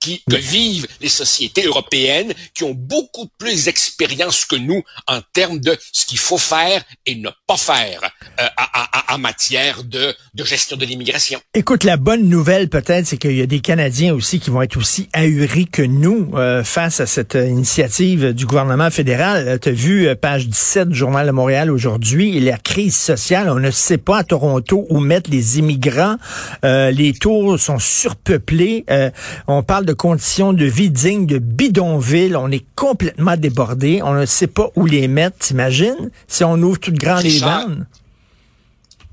qui, 0.00 0.22
que 0.28 0.36
vivent 0.36 0.86
les 1.00 1.08
sociétés 1.08 1.64
européennes 1.64 2.32
qui 2.54 2.64
ont 2.64 2.74
beaucoup 2.74 3.28
plus 3.38 3.66
d'expérience 3.66 4.44
que 4.46 4.56
nous 4.56 4.82
en 5.06 5.20
termes 5.32 5.60
de 5.60 5.76
ce 5.92 6.06
qu'il 6.06 6.18
faut 6.18 6.38
faire 6.38 6.82
et 7.06 7.14
ne 7.14 7.28
pas 7.46 7.56
faire 7.56 8.00
euh, 8.40 8.46
en 9.08 9.18
matière 9.18 9.84
de, 9.84 10.14
de 10.34 10.44
gestion 10.44 10.76
de 10.76 10.86
l'immigration. 10.86 11.40
Écoute, 11.54 11.84
la 11.84 11.96
bonne 11.96 12.28
nouvelle 12.28 12.68
peut-être, 12.68 13.06
c'est 13.06 13.18
qu'il 13.18 13.36
y 13.36 13.42
a 13.42 13.46
des 13.46 13.60
Canadiens 13.60 14.14
aussi 14.14 14.40
qui 14.40 14.50
vont 14.50 14.62
être 14.62 14.76
aussi 14.76 15.08
ahuris 15.12 15.66
que 15.66 15.82
nous 15.82 16.30
euh, 16.34 16.64
face 16.64 17.00
à 17.00 17.06
cette 17.06 17.34
initiative 17.34 18.32
du 18.32 18.46
gouvernement 18.46 18.90
fédéral. 18.90 19.46
Euh, 19.46 19.58
tu 19.58 19.68
as 19.68 19.72
vu 19.72 20.16
page 20.16 20.48
17 20.48 20.88
du 20.88 20.96
Journal 20.96 21.26
de 21.26 21.32
Montréal 21.32 21.70
aujourd'hui, 21.70 22.40
la 22.40 22.56
crise 22.56 22.96
sociale, 22.96 23.50
on 23.50 23.60
ne 23.60 23.70
sait 23.70 23.98
pas 23.98 24.18
à 24.18 24.24
Toronto 24.24 24.86
où 24.88 25.00
mettre 25.00 25.30
les 25.30 25.58
immigrants. 25.58 26.16
les 26.62 27.12
tours 27.12 27.58
sont 27.58 27.78
surpeuplés. 27.78 28.84
on 29.46 29.62
parle 29.62 29.84
de 29.84 29.89
conditions 29.94 30.52
de 30.52 30.64
vie 30.64 30.90
dignes 30.90 31.26
de 31.26 31.38
bidonville. 31.38 32.36
On 32.36 32.50
est 32.50 32.64
complètement 32.74 33.36
débordé. 33.36 34.00
On 34.02 34.14
ne 34.14 34.26
sait 34.26 34.46
pas 34.46 34.70
où 34.76 34.86
les 34.86 35.08
mettre, 35.08 35.38
t'imagines? 35.38 36.10
Si 36.28 36.44
on 36.44 36.54
ouvre 36.62 36.78
tout 36.78 36.92
grand 36.92 37.20
les 37.20 37.38
vannes. 37.38 37.86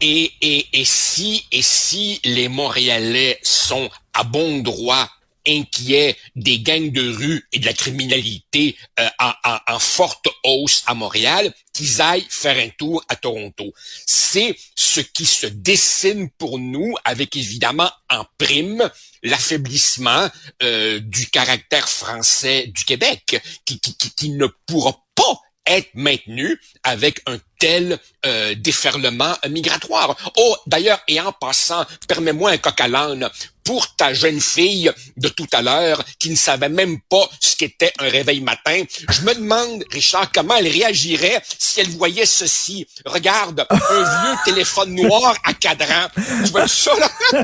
Et, 0.02 0.32
et, 0.42 0.66
et 0.74 0.86
si, 0.86 1.46
et 1.52 1.62
si 1.62 2.20
les 2.24 2.50
Montréalais 2.50 3.40
sont 3.42 3.90
à 4.14 4.24
bon 4.24 4.60
droit 4.62 5.10
inquiets 5.48 6.16
des 6.36 6.60
gangs 6.60 6.92
de 6.92 7.10
rue 7.10 7.48
et 7.52 7.60
de 7.60 7.66
la 7.66 7.74
criminalité 7.74 8.78
euh, 9.00 9.08
en, 9.20 9.80
forte 9.80 10.28
hausse 10.44 10.84
à 10.88 10.94
Montréal, 10.94 11.54
qu'ils 11.74 12.02
aillent 12.02 12.26
faire 12.30 12.58
un 12.58 12.70
tour 12.70 13.04
à 13.08 13.16
Toronto. 13.16 13.74
C'est 14.06 14.56
ce 14.76 15.00
qui 15.00 15.26
se 15.26 15.48
dessine 15.48 16.30
pour 16.38 16.60
nous, 16.60 16.96
avec 17.04 17.36
évidemment 17.36 17.92
en 18.10 18.26
prime 18.38 18.90
l'affaiblissement 19.24 20.30
euh, 20.64 21.00
du 21.00 21.28
caractère 21.28 21.88
français 21.88 22.68
du 22.68 22.84
Québec, 22.86 23.42
qui 23.66 24.30
ne 24.30 24.48
pourra 24.66 24.98
pas 25.16 25.42
être 25.68 25.90
maintenu 25.94 26.60
avec 26.84 27.22
un 27.26 27.38
tel 27.60 28.00
euh, 28.26 28.56
déferlement 28.56 29.36
migratoire. 29.50 30.16
Oh, 30.38 30.56
d'ailleurs, 30.66 31.00
et 31.08 31.20
en 31.20 31.32
passant, 31.32 31.86
permets-moi 32.08 32.52
un 32.52 32.58
coq 32.58 32.80
à 32.82 32.88
l'âne 32.88 33.30
pour 33.68 33.96
ta 33.98 34.14
jeune 34.14 34.40
fille 34.40 34.90
de 35.18 35.28
tout 35.28 35.48
à 35.52 35.62
l'heure 35.62 36.02
qui 36.20 36.30
ne 36.30 36.38
savait 36.38 36.70
même 36.70 37.00
pas 37.10 37.30
ce 37.42 37.58
qu'était 37.58 37.92
un 38.00 38.08
réveil 38.08 38.40
matin. 38.40 38.84
Je 39.10 39.24
me 39.24 39.34
demande, 39.34 39.84
Richard, 39.92 40.32
comment 40.34 40.56
elle 40.56 40.70
réagirait 40.70 41.42
si 41.60 41.82
elle 41.82 41.90
voyait 41.90 42.26
ceci. 42.26 42.88
Regarde, 43.06 43.66
un 43.70 43.76
vieux 43.78 44.38
téléphone 44.46 44.96
noir 44.96 45.36
à 45.44 45.54
cadran. 45.54 46.08
Tu 46.46 46.52
vois 46.52 46.70
ça, 46.70 46.92
là? 46.98 47.44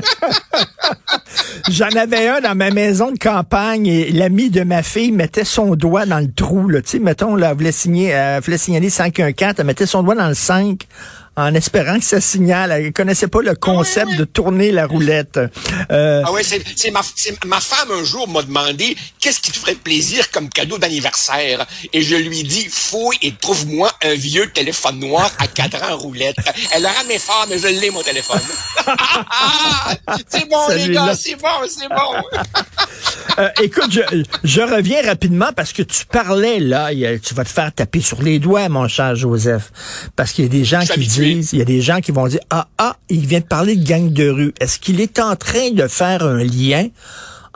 J'en 1.68 1.90
avais 1.90 2.28
un 2.28 2.40
dans 2.40 2.54
ma 2.54 2.70
maison 2.70 3.10
de 3.10 3.18
campagne 3.18 3.86
et 3.86 4.10
l'ami 4.10 4.48
de 4.48 4.62
ma 4.62 4.82
fille 4.82 5.12
mettait 5.12 5.44
son 5.44 5.74
doigt 5.74 6.06
dans 6.06 6.20
le 6.20 6.32
trou. 6.32 6.70
Là. 6.70 6.80
Tu 6.80 6.88
sais, 6.88 6.98
mettons, 7.00 7.36
là, 7.36 7.50
elle 7.50 7.56
voulait, 7.56 7.72
signer, 7.72 8.08
elle 8.08 8.40
voulait 8.40 8.56
signaler 8.56 8.88
514, 8.88 9.56
elle 9.58 9.66
mettait 9.66 9.84
son 9.84 10.02
doigt 10.04 10.14
dans 10.14 10.28
le 10.28 10.34
5 10.34 10.86
en 11.36 11.54
espérant 11.54 11.98
que 11.98 12.04
ça 12.04 12.20
signale. 12.20 12.72
Elle 12.72 12.92
connaissait 12.92 13.28
pas 13.28 13.42
le 13.42 13.54
concept 13.54 14.16
de 14.16 14.24
tourner 14.24 14.70
la 14.70 14.86
roulette. 14.86 15.38
Euh, 15.90 16.22
ah 16.24 16.32
oui, 16.32 16.42
c'est 16.44 16.90
ma, 16.90 17.02
ma 17.46 17.60
femme 17.60 17.90
un 17.90 18.04
jour 18.04 18.28
m'a 18.28 18.42
demandé 18.42 18.96
qu'est-ce 19.20 19.40
qui 19.40 19.50
te 19.50 19.58
ferait 19.58 19.74
plaisir 19.74 20.30
comme 20.30 20.48
cadeau 20.48 20.78
d'anniversaire? 20.78 21.66
Et 21.92 22.02
je 22.02 22.16
lui 22.16 22.42
dis, 22.42 22.66
fouille 22.70 23.18
et 23.22 23.32
trouve-moi 23.34 23.90
un 24.02 24.14
vieux 24.14 24.50
téléphone 24.50 25.00
noir 25.00 25.30
à 25.38 25.46
cadran 25.46 25.96
roulette. 25.96 26.36
Elle 26.72 26.86
a 26.86 26.92
ramé 26.92 27.18
fort, 27.18 27.46
mais 27.48 27.58
je 27.58 27.68
l'ai, 27.68 27.90
mon 27.90 28.02
téléphone. 28.02 28.40
c'est 30.28 30.48
bon, 30.48 30.68
les 30.68 30.88
gars, 30.90 31.14
c'est 31.14 31.36
bon, 31.36 31.48
c'est 31.68 31.88
bon. 31.88 32.40
euh, 33.38 33.48
écoute, 33.62 33.90
je, 33.90 34.00
je, 34.44 34.60
reviens 34.60 35.02
rapidement 35.02 35.52
parce 35.54 35.72
que 35.72 35.82
tu 35.82 36.04
parlais, 36.06 36.60
là, 36.60 36.90
tu 36.92 37.34
vas 37.34 37.44
te 37.44 37.48
faire 37.50 37.72
taper 37.72 38.00
sur 38.00 38.22
les 38.22 38.38
doigts, 38.38 38.68
mon 38.68 38.88
cher 38.88 39.16
Joseph. 39.16 39.72
Parce 40.16 40.32
qu'il 40.32 40.44
y 40.44 40.46
a 40.46 40.50
des 40.50 40.64
gens 40.64 40.80
qui 40.80 41.00
disent 41.00 41.23
il 41.30 41.58
y 41.58 41.62
a 41.62 41.64
des 41.64 41.80
gens 41.80 42.00
qui 42.00 42.12
vont 42.12 42.26
dire, 42.26 42.40
ah, 42.50 42.68
ah, 42.78 42.96
il 43.08 43.26
vient 43.26 43.40
de 43.40 43.44
parler 43.44 43.76
de 43.76 43.86
gang 43.86 44.12
de 44.12 44.28
rue. 44.28 44.54
Est-ce 44.60 44.78
qu'il 44.78 45.00
est 45.00 45.18
en 45.18 45.36
train 45.36 45.70
de 45.70 45.86
faire 45.88 46.22
un 46.22 46.42
lien 46.42 46.88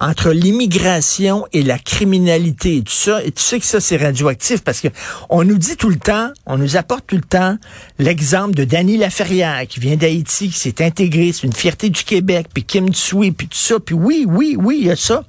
entre 0.01 0.31
l'immigration 0.31 1.47
et 1.53 1.63
la 1.63 1.79
criminalité? 1.79 2.77
Et 2.77 2.83
tout 2.83 2.93
ça. 2.93 3.23
Et 3.25 3.33
tu 3.33 3.43
sais 3.43 3.59
que 3.59 3.67
ça, 3.67 3.81
c'est 3.81 3.97
radioactif 3.97 4.63
parce 4.63 4.81
que 4.81 4.89
on 5.29 5.45
nous 5.45 5.59
dit 5.59 5.77
tout 5.77 5.89
le 5.89 5.99
temps, 5.99 6.31
on 6.47 6.59
nous 6.59 6.77
apporte 6.77 7.07
tout 7.07 7.17
le 7.17 7.23
temps 7.23 7.57
l'exemple 7.99 8.55
de 8.55 8.65
Danny 8.65 8.97
Laferrière 8.97 9.67
qui 9.69 9.81
vient 9.81 9.97
d'Haïti, 9.97 10.49
qui 10.49 10.59
s'est 10.59 10.85
intégré, 10.85 11.33
c'est 11.33 11.47
une 11.47 11.53
fierté 11.53 11.91
du 11.91 12.05
Québec, 12.05 12.47
puis 12.53 12.65
Kim 12.65 12.93
Tsui, 12.93 13.33
puis 13.33 13.49
tout 13.49 13.59
ça. 13.59 13.81
Puis 13.81 13.95
oui, 13.95 14.27
oui, 14.29 14.57
oui, 14.59 14.79
il 14.81 14.87
y 14.87 14.91
a 14.91 14.97
ça. 14.97 15.25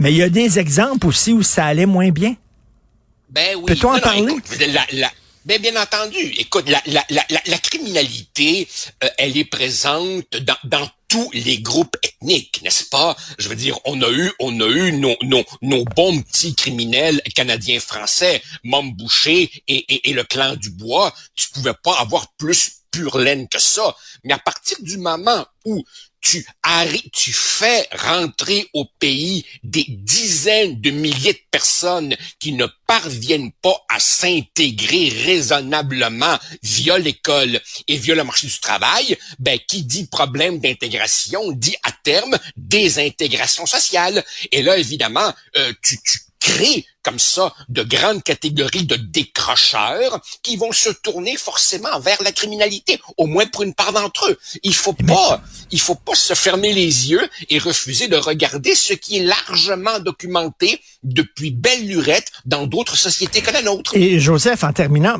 Mais 0.00 0.12
il 0.12 0.16
y 0.16 0.22
a 0.22 0.28
des 0.28 0.58
exemples 0.58 1.06
aussi 1.06 1.32
où 1.32 1.42
ça 1.42 1.66
allait 1.66 1.86
moins 1.86 2.10
bien. 2.10 2.36
Ben 3.30 3.56
oui. 3.56 3.64
Peux-tu 3.66 3.86
en 3.86 3.98
parler? 3.98 4.36
Ben, 4.58 5.08
bien 5.56 5.80
entendu. 5.80 6.18
Écoute, 6.36 6.68
la, 6.68 6.82
la, 6.84 7.02
la, 7.08 7.24
la 7.46 7.58
criminalité, 7.58 8.68
euh, 9.02 9.08
elle 9.16 9.38
est 9.38 9.46
présente 9.46 10.36
dans, 10.64 10.90
tous 11.08 11.30
les 11.32 11.58
groupes 11.60 11.96
ethniques, 12.02 12.60
n'est-ce 12.62 12.84
pas? 12.84 13.16
Je 13.38 13.48
veux 13.48 13.56
dire, 13.56 13.78
on 13.86 14.02
a 14.02 14.10
eu, 14.10 14.30
on 14.40 14.60
a 14.60 14.66
eu 14.66 14.92
nos, 14.92 15.16
nos, 15.22 15.42
nos 15.62 15.82
bons 15.96 16.20
petits 16.20 16.54
criminels 16.54 17.22
canadiens 17.34 17.80
français, 17.80 18.42
Mom 18.62 18.92
Boucher 18.92 19.50
et, 19.68 19.94
et, 19.94 20.10
et, 20.10 20.12
le 20.12 20.22
clan 20.24 20.54
du 20.56 20.68
Bois. 20.68 21.14
Tu 21.34 21.48
pouvais 21.48 21.72
pas 21.82 21.98
avoir 21.98 22.30
plus 22.36 22.82
pure 22.90 23.18
laine 23.18 23.48
que 23.48 23.58
ça. 23.58 23.96
Mais 24.24 24.34
à 24.34 24.38
partir 24.38 24.76
du 24.82 24.98
moment 24.98 25.46
où 25.64 25.82
tu, 26.20 27.32
fais 27.32 27.88
rentrer 27.92 28.68
au 28.72 28.84
pays 28.98 29.44
des 29.62 29.84
dizaines 29.88 30.80
de 30.80 30.90
milliers 30.90 31.32
de 31.32 31.40
personnes 31.50 32.16
qui 32.40 32.52
ne 32.52 32.66
parviennent 32.86 33.52
pas 33.62 33.84
à 33.88 33.98
s'intégrer 34.00 35.08
raisonnablement 35.24 36.38
via 36.62 36.98
l'école 36.98 37.60
et 37.86 37.96
via 37.96 38.14
le 38.14 38.24
marché 38.24 38.46
du 38.46 38.60
travail, 38.60 39.16
ben, 39.38 39.58
qui 39.66 39.82
dit 39.82 40.06
problème 40.06 40.58
d'intégration 40.58 41.52
dit 41.52 41.76
à 41.82 41.92
terme 41.92 42.38
désintégration 42.56 43.66
sociale. 43.66 44.24
Et 44.52 44.62
là, 44.62 44.78
évidemment, 44.78 45.32
euh, 45.56 45.72
tu, 45.82 45.98
tu 46.02 46.18
crées 46.40 46.86
comme 47.08 47.18
ça 47.18 47.54
de 47.68 47.82
grandes 47.82 48.22
catégories 48.22 48.84
de 48.84 48.96
décrocheurs 48.96 50.20
qui 50.42 50.56
vont 50.56 50.72
se 50.72 50.90
tourner 50.90 51.36
forcément 51.36 51.98
vers 52.00 52.22
la 52.22 52.32
criminalité, 52.32 53.00
au 53.16 53.26
moins 53.26 53.46
pour 53.46 53.62
une 53.62 53.74
part 53.74 53.92
d'entre 53.92 54.30
eux. 54.30 54.38
Il 54.62 54.74
faut 54.74 54.92
pas, 54.92 55.40
il 55.70 55.80
faut 55.80 55.94
pas 55.94 56.14
se 56.14 56.34
fermer 56.34 56.72
les 56.72 57.10
yeux 57.10 57.26
et 57.48 57.58
refuser 57.58 58.08
de 58.08 58.16
regarder 58.16 58.74
ce 58.74 58.92
qui 58.92 59.18
est 59.18 59.24
largement 59.24 59.98
documenté 60.00 60.80
depuis 61.02 61.50
belle 61.50 61.86
lurette 61.86 62.30
dans 62.44 62.66
d'autres 62.66 62.96
sociétés 62.96 63.40
que 63.40 63.50
la 63.52 63.62
nôtre. 63.62 63.96
Et 63.96 64.20
Joseph, 64.20 64.64
en 64.64 64.72
terminant, 64.72 65.16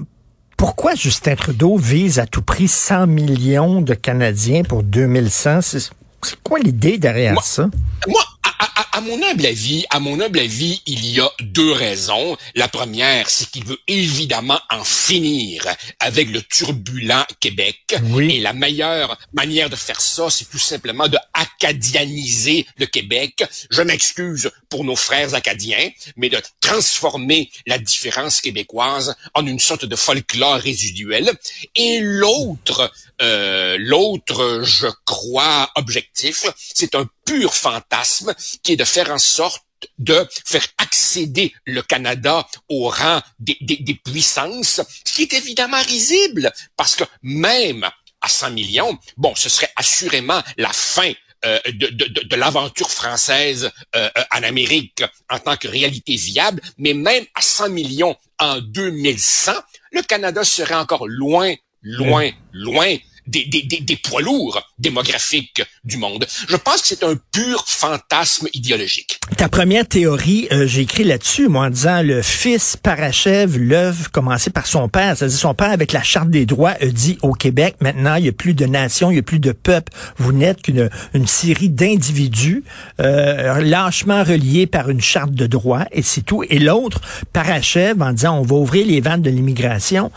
pourquoi 0.57 0.95
Justin 0.95 1.37
Trudeau 1.37 1.76
vise 1.76 2.18
à 2.18 2.26
tout 2.26 2.42
prix 2.42 2.68
100 2.68 3.07
millions 3.07 3.80
de 3.80 3.95
Canadiens 3.95 4.62
pour 4.64 4.83
2100? 4.83 5.61
C'est 5.62 6.42
quoi 6.42 6.59
l'idée 6.59 6.99
derrière 6.99 7.35
Moi- 7.35 7.42
ça? 7.45 7.68
Moi, 8.09 8.23
à, 8.58 8.80
à- 8.80 8.98
à 8.98 9.00
mon 9.00 9.22
humble 9.22 9.46
avis, 9.46 9.84
à 9.90 10.00
mon 10.00 10.20
humble 10.20 10.40
avis, 10.40 10.82
il 10.86 11.06
y 11.06 11.20
a 11.20 11.30
deux 11.40 11.70
raisons. 11.72 12.36
La 12.56 12.66
première, 12.68 13.30
c'est 13.30 13.48
qu'il 13.50 13.64
veut 13.64 13.78
évidemment 13.86 14.60
en 14.70 14.82
finir 14.82 15.64
avec 16.00 16.28
le 16.30 16.42
turbulent 16.42 17.24
Québec. 17.40 17.78
Oui. 18.04 18.36
Et 18.36 18.40
la 18.40 18.52
meilleure 18.52 19.16
manière 19.32 19.70
de 19.70 19.76
faire 19.76 20.00
ça, 20.00 20.30
c'est 20.30 20.50
tout 20.50 20.58
simplement 20.58 21.06
de 21.08 21.18
acadianiser 21.32 22.66
le 22.78 22.86
Québec. 22.86 23.44
Je 23.70 23.82
m'excuse 23.82 24.50
pour 24.68 24.84
nos 24.84 24.96
frères 24.96 25.34
acadiens, 25.34 25.90
mais 26.16 26.28
de 26.28 26.40
transformer 26.60 27.50
la 27.66 27.78
différence 27.78 28.40
québécoise 28.40 29.14
en 29.34 29.46
une 29.46 29.58
sorte 29.60 29.84
de 29.84 29.96
folklore 29.96 30.56
résiduel. 30.56 31.32
Et 31.76 32.00
l'autre, 32.02 32.90
euh, 33.22 33.76
l'autre, 33.78 34.62
je 34.64 34.86
crois, 35.04 35.70
objectif, 35.76 36.46
c'est 36.56 36.94
un 36.94 37.08
pur 37.28 37.54
fantasme 37.54 38.35
qui 38.62 38.73
est 38.73 38.76
de 38.76 38.85
faire 38.85 39.11
en 39.11 39.18
sorte 39.18 39.62
de 39.99 40.26
faire 40.44 40.66
accéder 40.78 41.54
le 41.64 41.82
Canada 41.82 42.47
au 42.68 42.88
rang 42.88 43.20
des, 43.38 43.56
des- 43.61 43.76
des 43.76 43.94
puissances, 43.94 44.80
ce 45.04 45.12
qui 45.12 45.23
est 45.23 45.32
évidemment 45.35 45.80
risible, 45.82 46.52
parce 46.76 46.97
que 46.97 47.04
même 47.23 47.85
à 48.20 48.28
100 48.28 48.50
millions, 48.50 48.99
bon, 49.16 49.32
ce 49.37 49.49
serait 49.49 49.70
assurément 49.76 50.42
la 50.56 50.73
fin 50.73 51.12
euh, 51.44 51.61
de, 51.66 51.87
de- 51.87 52.06
de- 52.06 52.23
de 52.26 52.37
l'aventure 52.37 52.90
française 52.90 53.70
euh, 53.94 54.11
euh, 54.18 54.25
en 54.32 54.42
Amérique 54.42 55.04
en 55.30 55.38
tant 55.38 55.56
que 55.56 55.68
réalité 55.68 56.16
viable, 56.16 56.61
mais 56.78 56.94
même 56.94 57.25
à 57.37 57.42
100 57.42 57.68
millions 57.70 58.16
en 58.40 58.61
2100, 58.61 59.52
le 59.92 60.02
Canada 60.02 60.42
serait 60.42 60.75
encore 60.75 61.06
loin, 61.06 61.54
loin, 61.82 62.30
loin 62.52 62.97
des, 63.28 63.44
des, 63.44 63.62
des, 63.62 63.80
des 63.80 63.97
poids 63.97 64.23
lourds 64.23 64.61
démographiques 64.78 65.62
du 65.85 65.97
monde. 65.97 66.26
Je 66.49 66.56
pense 66.56 66.82
que 66.82 66.88
c'est 66.88 67.04
un 67.04 67.14
pur 67.32 67.64
fantasme 67.66 68.49
idéologique. 68.52 69.20
Ta 69.37 69.49
première 69.49 69.87
théorie, 69.87 70.49
euh, 70.52 70.66
j'ai 70.66 70.82
écrit 70.82 71.04
là-dessus, 71.04 71.49
moi, 71.49 71.66
en 71.66 71.70
disant 71.70 72.02
le 72.02 72.23
fils 72.23 72.76
parachève 72.76 73.58
l'œuvre 73.58 74.11
commencée 74.11 74.50
par 74.50 74.66
son 74.66 74.88
père. 74.88 75.16
C'est-à-dire 75.16 75.38
son 75.38 75.54
père, 75.54 75.70
avec 75.70 75.92
la 75.92 76.02
Charte 76.02 76.30
des 76.30 76.47
droits, 76.47 76.75
dit 76.82 77.18
au 77.23 77.32
Québec, 77.32 77.76
maintenant, 77.80 78.16
il 78.16 78.23
n'y 78.23 78.28
a 78.28 78.32
plus 78.32 78.54
de 78.54 78.66
nation, 78.66 79.11
il 79.11 79.14
n'y 79.14 79.20
a 79.20 79.23
plus 79.23 79.40
de 79.40 79.52
peuple. 79.52 79.92
Vous 80.16 80.32
n'êtes 80.32 80.62
qu'une 80.62 80.88
une 81.14 81.26
série 81.26 81.68
d'individus 81.68 82.64
euh, 83.00 83.61
lâchement 83.61 84.25
reliés 84.25 84.66
par 84.66 84.90
une 84.90 85.00
charte 85.00 85.32
de 85.32 85.47
droits, 85.47 85.87
et 85.92 86.02
c'est 86.02 86.23
tout. 86.23 86.42
Et 86.49 86.58
l'autre 86.58 87.00
parachève 87.32 88.00
en 88.02 88.12
disant, 88.12 88.38
on 88.38 88.42
va 88.42 88.56
ouvrir 88.56 88.87
les 88.87 89.00
vannes 89.00 89.23
de 89.23 89.30
l'immigration. 89.30 90.11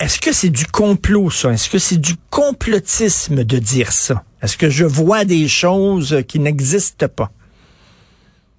Est-ce 0.00 0.20
que 0.20 0.32
c'est 0.32 0.50
du 0.50 0.64
complot, 0.64 1.28
ça? 1.28 1.50
Est-ce 1.50 1.68
que 1.68 1.80
c'est 1.80 1.96
du 1.96 2.14
complotisme 2.30 3.42
de 3.42 3.58
dire 3.58 3.92
ça? 3.92 4.24
Est-ce 4.40 4.56
que 4.56 4.70
je 4.70 4.84
vois 4.84 5.24
des 5.24 5.48
choses 5.48 6.22
qui 6.28 6.38
n'existent 6.38 7.08
pas? 7.08 7.32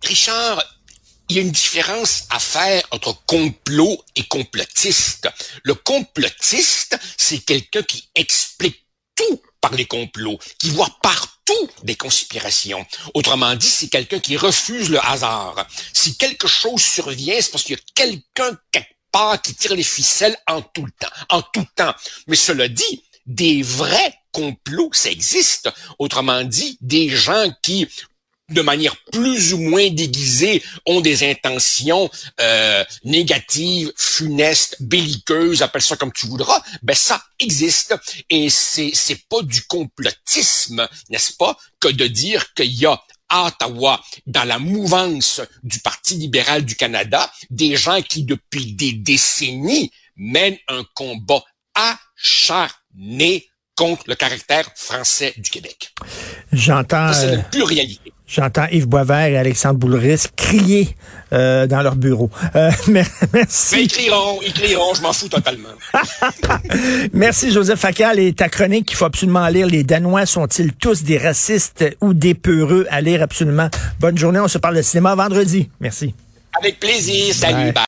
Richard, 0.03 0.61
il 1.29 1.37
y 1.37 1.39
a 1.39 1.41
une 1.41 1.51
différence 1.51 2.25
à 2.29 2.39
faire 2.39 2.83
entre 2.91 3.17
complot 3.25 4.03
et 4.17 4.23
complotiste. 4.23 5.29
Le 5.63 5.75
complotiste, 5.75 6.99
c'est 7.17 7.39
quelqu'un 7.39 7.83
qui 7.83 8.09
explique 8.15 8.85
tout 9.15 9.41
par 9.61 9.73
les 9.75 9.85
complots, 9.85 10.39
qui 10.57 10.71
voit 10.71 10.93
partout 11.01 11.69
des 11.83 11.95
conspirations. 11.95 12.85
Autrement 13.13 13.55
dit, 13.55 13.69
c'est 13.69 13.87
quelqu'un 13.87 14.19
qui 14.19 14.35
refuse 14.35 14.89
le 14.89 14.99
hasard. 15.05 15.65
Si 15.93 16.17
quelque 16.17 16.47
chose 16.47 16.81
survient, 16.81 17.37
c'est 17.39 17.51
parce 17.51 17.63
qu'il 17.63 17.77
y 17.77 17.79
a 17.79 17.83
quelqu'un 17.95 18.57
quelque 18.71 18.98
part 19.11 19.41
qui 19.41 19.55
tire 19.55 19.75
les 19.75 19.83
ficelles 19.83 20.37
en 20.47 20.61
tout 20.61 20.85
le 20.85 20.91
temps, 20.91 21.13
en 21.29 21.41
tout 21.41 21.65
temps. 21.75 21.93
Mais 22.27 22.35
cela 22.35 22.67
dit, 22.67 23.03
des 23.25 23.61
vrais 23.61 24.13
complots, 24.31 24.89
ça 24.93 25.09
existe. 25.09 25.69
Autrement 25.97 26.43
dit, 26.43 26.77
des 26.81 27.09
gens 27.09 27.51
qui 27.61 27.87
de 28.49 28.61
manière 28.61 28.95
plus 29.11 29.53
ou 29.53 29.57
moins 29.57 29.89
déguisée, 29.89 30.63
ont 30.85 31.01
des 31.01 31.29
intentions 31.29 32.09
euh, 32.41 32.83
négatives, 33.03 33.91
funestes, 33.95 34.77
belliqueuses, 34.79 35.61
appelle 35.61 35.81
ça 35.81 35.95
comme 35.95 36.11
tu 36.11 36.27
voudras, 36.27 36.61
ben 36.81 36.95
ça 36.95 37.23
existe. 37.39 37.95
Et 38.29 38.49
c'est 38.49 38.91
c'est 38.93 39.27
pas 39.29 39.41
du 39.43 39.63
complotisme, 39.63 40.87
n'est-ce 41.09 41.33
pas, 41.33 41.57
que 41.79 41.89
de 41.89 42.07
dire 42.07 42.53
qu'il 42.53 42.73
y 42.73 42.85
a 42.85 43.01
à 43.29 43.47
Ottawa, 43.47 44.01
dans 44.25 44.43
la 44.43 44.59
mouvance 44.59 45.41
du 45.63 45.79
Parti 45.79 46.15
libéral 46.15 46.65
du 46.65 46.75
Canada, 46.75 47.31
des 47.49 47.75
gens 47.75 48.01
qui, 48.01 48.23
depuis 48.23 48.73
des 48.73 48.93
décennies, 48.93 49.91
mènent 50.15 50.57
un 50.67 50.83
combat 50.95 51.43
acharné 51.73 53.47
contre 53.75 54.03
le 54.07 54.15
caractère 54.15 54.69
français 54.75 55.33
du 55.37 55.49
Québec. 55.49 55.93
J'entends, 56.51 57.13
c'est 57.13 57.27
euh, 57.27 57.35
une 57.35 57.43
pure 57.43 57.67
réalité. 57.67 58.11
J'entends 58.29 58.67
Yves 58.71 58.87
Boisvert 58.87 59.25
et 59.27 59.37
Alexandre 59.37 59.79
Boulris 59.79 60.25
crier 60.35 60.95
euh, 61.33 61.67
dans 61.67 61.81
leur 61.81 61.95
bureau. 61.95 62.29
Euh, 62.55 62.71
mer- 62.87 63.07
Mais 63.33 63.39
merci, 63.41 63.81
ils 63.83 63.87
crieront, 63.87 64.39
ils 64.45 64.53
crieront, 64.53 64.93
je 64.93 65.01
m'en 65.01 65.11
fous 65.13 65.27
totalement. 65.29 65.69
merci 67.13 67.51
Joseph 67.51 67.79
Facal 67.79 68.19
et 68.19 68.33
ta 68.33 68.49
chronique 68.49 68.85
qu'il 68.87 68.97
faut 68.97 69.05
absolument 69.05 69.47
lire. 69.47 69.67
Les 69.67 69.83
Danois 69.83 70.25
sont-ils 70.25 70.73
tous 70.73 71.03
des 71.03 71.17
racistes 71.17 71.85
ou 72.01 72.13
des 72.13 72.33
peureux 72.35 72.85
à 72.89 73.01
lire? 73.01 73.21
Absolument? 73.21 73.69
Bonne 73.99 74.17
journée, 74.17 74.39
on 74.39 74.47
se 74.47 74.57
parle 74.57 74.75
de 74.77 74.81
cinéma 74.81 75.15
vendredi. 75.15 75.69
Merci. 75.79 76.13
Avec 76.59 76.79
plaisir, 76.79 77.33
salut, 77.33 77.55
bye. 77.55 77.73